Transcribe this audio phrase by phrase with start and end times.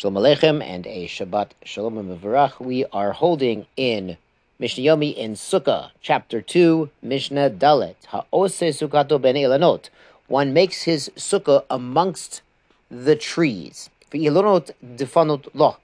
[0.00, 2.58] Shalom Aleichem and a Shabbat Shalom Mevarach.
[2.58, 4.16] We are holding in
[4.58, 7.96] Mishnah Yomi in Sukkah, chapter 2, Mishnah Dalet.
[8.06, 9.90] Ha'ose Sukkato ben Ilanot.
[10.26, 12.40] One makes his sukkah amongst
[12.90, 13.90] the trees.
[14.10, 15.76] Ilanot defanot lo.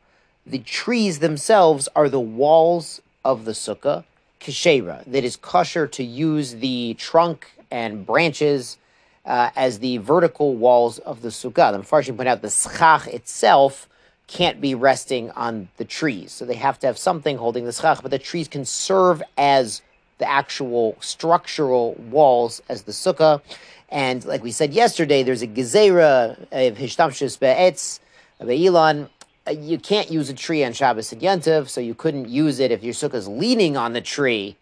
[0.46, 4.04] The trees themselves are the walls of the sukkah,
[4.40, 8.78] kishera, that is kosher to use the trunk and branches
[9.26, 11.70] uh, as the vertical walls of the sukkah.
[11.70, 13.90] The Mepharshim point out the schach itself
[14.26, 16.32] can't be resting on the trees.
[16.32, 19.82] So they have to have something holding the schach, but the trees can serve as
[20.18, 23.40] the actual structural walls as the sukkah.
[23.88, 28.00] And like we said yesterday, there's a gezerah of hishtamshus be'etz,
[28.40, 29.08] be'ilan.
[29.48, 32.72] You can't use a tree on Shabbos and Yom Tov, so you couldn't use it
[32.72, 34.56] if your sukkah is leaning on the tree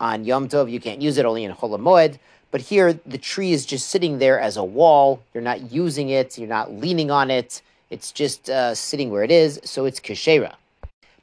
[0.00, 0.70] on Yom Tov.
[0.70, 2.18] You can't use it only in Chol Moed.
[2.50, 5.22] But here, the tree is just sitting there as a wall.
[5.34, 6.38] You're not using it.
[6.38, 7.62] You're not leaning on it.
[7.90, 10.54] It's just uh, sitting where it is, so it's kashera.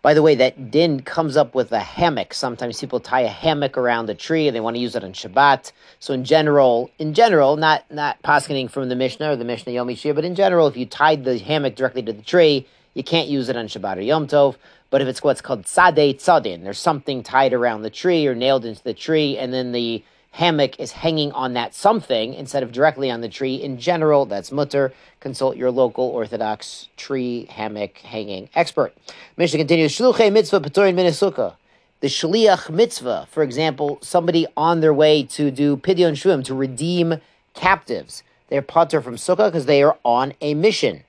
[0.01, 2.33] By the way, that din comes up with a hammock.
[2.33, 5.13] Sometimes people tie a hammock around the tree and they want to use it on
[5.13, 5.71] Shabbat.
[5.99, 9.93] So in general, in general, not not paskening from the Mishnah or the Mishnah Yom
[9.95, 13.27] Shir, but in general, if you tied the hammock directly to the tree, you can't
[13.27, 14.55] use it on Shabbat or Yom Tov.
[14.89, 18.65] But if it's what's called tzadeh tzadin, there's something tied around the tree or nailed
[18.65, 23.09] into the tree, and then the hammock is hanging on that something instead of directly
[23.09, 23.55] on the tree.
[23.55, 24.93] In general, that's mutter.
[25.19, 28.93] Consult your local Orthodox tree hammock hanging expert.
[29.35, 31.55] Mishnah continues, Shluchei mitzvah p'torin minasukkah.
[31.99, 37.19] The shliach mitzvah, for example, somebody on their way to do pidyon shvim, to redeem
[37.55, 38.21] captives.
[38.49, 41.03] They're pater from sukkah because they are on a mission.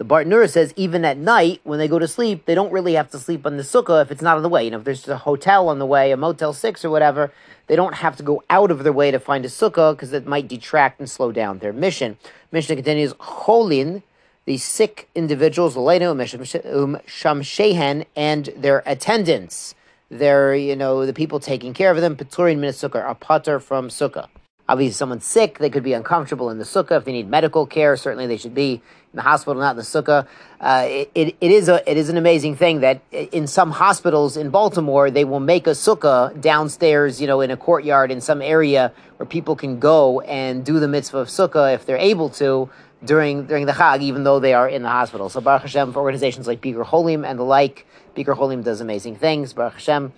[0.00, 3.10] The Bartenura says even at night when they go to sleep, they don't really have
[3.10, 4.64] to sleep on the sukkah if it's not on the way.
[4.64, 7.30] You know, if there's a hotel on the way, a Motel Six or whatever,
[7.66, 10.26] they don't have to go out of their way to find a sukkah because it
[10.26, 12.16] might detract and slow down their mission.
[12.50, 14.02] Mishnah continues, Cholin,
[14.46, 19.74] the sick individuals, um, Shamshehen, and their attendants,
[20.08, 23.90] their, you know, the people taking care of them, Peturin min sukkah, are pater from
[23.90, 24.28] sukkah.
[24.70, 26.98] Obviously, someone's sick, they could be uncomfortable in the sukkah.
[26.98, 29.82] If they need medical care, certainly they should be in the hospital, not in the
[29.82, 30.28] sukkah.
[30.60, 34.36] Uh, it, it, it, is a, it is an amazing thing that in some hospitals
[34.36, 38.40] in Baltimore, they will make a sukkah downstairs, you know, in a courtyard in some
[38.40, 42.70] area where people can go and do the mitzvah of sukkah if they're able to
[43.04, 45.28] during during the Chag, even though they are in the hospital.
[45.28, 49.16] So Baruch Hashem for organizations like Bikur Holim and the like, Bikur Holim does amazing
[49.16, 49.52] things.
[49.52, 50.12] Baruch Hashem.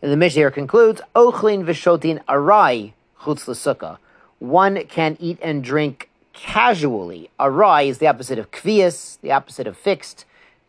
[0.00, 3.98] And the Mishnah concludes, Ochlin v'shotin arai chutz l'sukkah.
[4.38, 7.30] One can eat and drink casually.
[7.38, 10.24] Arai is the opposite of kvias, the opposite of fixed,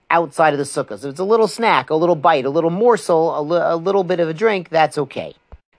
[0.09, 0.99] outside of the sukkah.
[0.99, 4.03] So it's a little snack, a little bite, a little morsel, a, li- a little
[4.03, 5.35] bit of a drink, that's okay.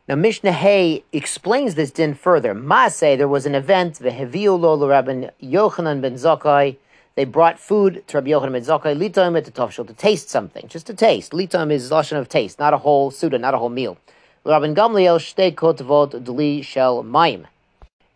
[0.08, 2.54] Now Mishnah Hay explains this din further.
[2.54, 6.76] Maaseh, there was an event, the Heviu lo Rabbi Yochanan ben Zakkai.
[7.14, 10.94] They brought food to Rabbi Yochanan ben Zakkai, litam et to taste something, just to
[10.94, 11.32] taste.
[11.32, 13.96] Litam is lashon of taste, not a whole suda, not a whole meal.
[14.44, 17.46] Rabban Gamliel shtei kotvot dli shel maim.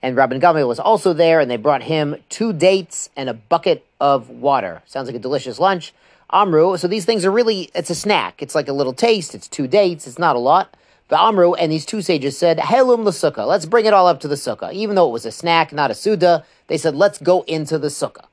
[0.02, 3.86] And Rabban Gamliel was also there, and they brought him two dates and a bucket
[3.98, 4.82] of water.
[4.84, 5.94] Sounds like a delicious lunch.
[6.30, 8.42] Amru, so these things are really, it's a snack.
[8.42, 9.34] It's like a little taste.
[9.34, 10.06] It's two dates.
[10.06, 10.76] It's not a lot.
[11.08, 13.46] But Amru and these two sages said, Helum the sukkah.
[13.46, 14.70] Let's bring it all up to the sukkah.
[14.74, 17.88] Even though it was a snack, not a suda, they said, let's go into the
[17.88, 18.26] sukkah.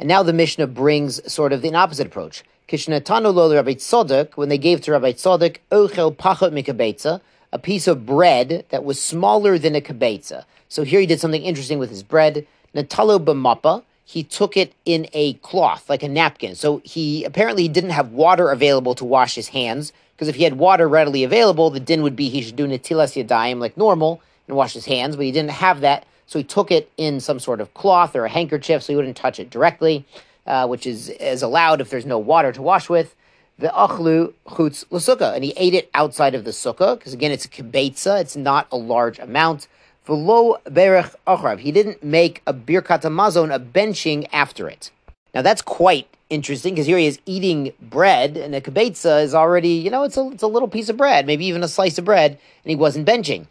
[0.00, 2.42] And now the Mishnah brings sort of the opposite approach.
[2.72, 7.20] Kishnatanu lo Rabbi Tzodok, when they gave to Rabbi Tzodok, ochel pachot mikabetza,
[7.52, 10.46] a piece of bread that was smaller than a kabetza.
[10.70, 12.46] So here he did something interesting with his bread.
[12.74, 16.54] Natalo b'mapa, he took it in a cloth, like a napkin.
[16.54, 20.54] So he apparently didn't have water available to wash his hands, because if he had
[20.54, 24.56] water readily available, the din would be he should do natilas yadayim like normal and
[24.56, 26.06] wash his hands, but he didn't have that.
[26.26, 29.18] So he took it in some sort of cloth or a handkerchief so he wouldn't
[29.18, 30.06] touch it directly
[30.46, 33.14] uh, which is, is allowed if there's no water to wash with.
[33.58, 37.44] The achlu chutz l'sukkah, and he ate it outside of the sukkah because again it's
[37.44, 39.68] a kibetza, it's not a large amount.
[40.06, 44.90] V'lo berech achrav, he didn't make a birkat hamazon, a benching after it.
[45.34, 49.74] Now that's quite interesting because here he is eating bread, and a kibetza is already,
[49.74, 52.04] you know, it's a, it's a little piece of bread, maybe even a slice of
[52.04, 53.46] bread, and he wasn't benching.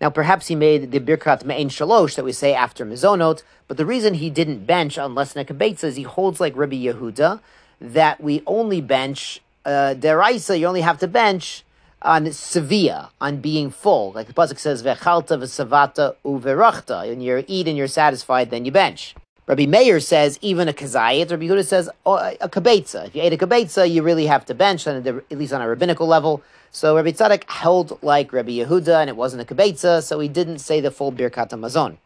[0.00, 3.84] Now, perhaps he made the Birkat Me'en Shalosh that we say after Mizonot, but the
[3.84, 7.40] reason he didn't bench on Lesna Kabetza is he holds like Rabbi Yehuda
[7.80, 11.64] that we only bench, uh, Deraisa, you only have to bench
[12.02, 14.12] on Sevilla, on being full.
[14.12, 17.10] Like the Pasuk says, Vechalta v'savata uverachta.
[17.10, 19.14] And you eat and you're satisfied, then you bench.
[19.50, 21.28] Rabbi Meir says even a kazayit.
[21.28, 23.08] Rabbi Yehuda says oh, a kabetza.
[23.08, 26.06] If you ate a kabetza, you really have to bench, at least on a rabbinical
[26.06, 26.40] level.
[26.70, 30.60] So Rabbi Tzadok held like Rabbi Yehuda, and it wasn't a kibetza, so he didn't
[30.60, 31.96] say the full Birkat Hamazon.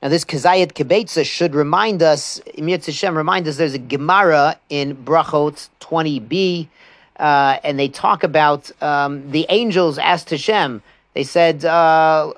[0.00, 4.94] Now, this Kazayat Kibetza should remind us, Emir Hashem remind us there's a Gemara in
[4.94, 6.68] Brachot 20b,
[7.16, 10.82] uh, and they talk about um, the angels asked Hashem,
[11.14, 12.32] they said, uh,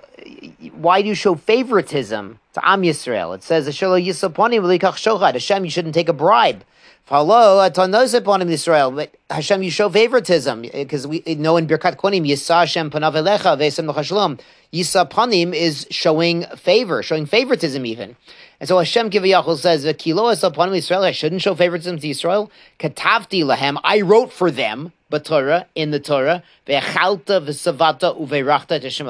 [0.73, 3.35] why do you show favoritism to Am Yisrael?
[3.35, 6.65] It says, Hashem, you shouldn't take a bribe.
[7.05, 8.91] Follow upon Israel.
[8.91, 13.59] But Hashem, you show favoritism because we know in Birkat Konim, Yisa Hashem panav elecha
[13.59, 14.41] ve'esem l'chashlom.
[14.73, 18.17] Yisa panim is showing favor, showing favoritism even.
[18.59, 21.03] And so Hashem Kiviyachol says, "Kilo es upon Israel.
[21.03, 22.51] I shouldn't show favoritism to Israel.
[22.79, 23.79] Katavti lahem.
[23.85, 24.93] I wrote for them."
[25.23, 29.07] Torah in the Torah, ve'achalta v'savata uve'rachta Hashem.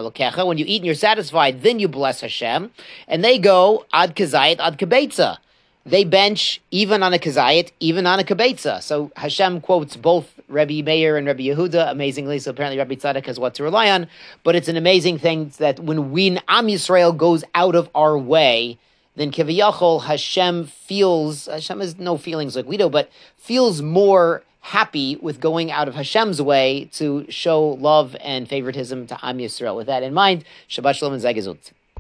[0.46, 2.70] When you eat and you're satisfied, then you bless Hashem,
[3.08, 5.38] and they go ad kazayit ad kebetza
[5.86, 8.82] they bench even on a kazayit, even on a kabetza.
[8.82, 12.38] So Hashem quotes both Rabbi Meir and Rabbi Yehuda amazingly.
[12.38, 14.06] So apparently Rabbi Tzadok has what to rely on.
[14.42, 18.78] But it's an amazing thing that when we Am Yisrael goes out of our way,
[19.16, 25.16] then Kiviyachol Hashem feels Hashem has no feelings like we do, but feels more happy
[25.16, 29.76] with going out of Hashem's way to show love and favoritism to Am Yisrael.
[29.76, 31.72] With that in mind, Shabbat Shalom and Zagazut.